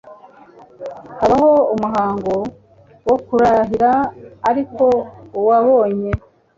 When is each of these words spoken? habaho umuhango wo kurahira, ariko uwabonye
habaho 1.19 1.53
umuhango 1.73 2.35
wo 3.07 3.15
kurahira, 3.25 3.91
ariko 4.49 4.83
uwabonye 5.39 6.11